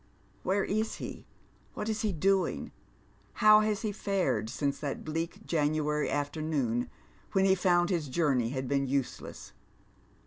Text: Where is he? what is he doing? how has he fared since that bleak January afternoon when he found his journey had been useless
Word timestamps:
Where 0.41 0.63
is 0.63 0.95
he? 0.95 1.27
what 1.75 1.87
is 1.87 2.01
he 2.01 2.11
doing? 2.11 2.71
how 3.33 3.59
has 3.59 3.83
he 3.83 3.91
fared 3.91 4.49
since 4.49 4.79
that 4.79 5.05
bleak 5.05 5.45
January 5.45 6.09
afternoon 6.09 6.89
when 7.33 7.45
he 7.45 7.53
found 7.53 7.91
his 7.91 8.09
journey 8.09 8.49
had 8.49 8.67
been 8.67 8.87
useless 8.87 9.53